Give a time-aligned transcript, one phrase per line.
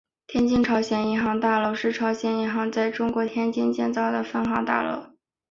[0.25, 5.11] 天津朝鲜银行大楼是朝鲜银行在中国天津建造的分行大楼。